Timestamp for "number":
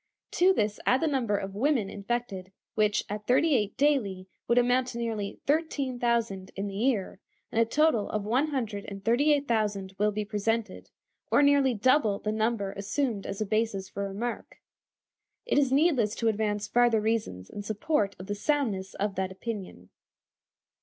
1.05-1.37, 12.31-12.71